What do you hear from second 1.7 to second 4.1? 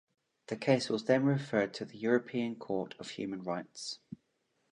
to the European Court of Human Rights.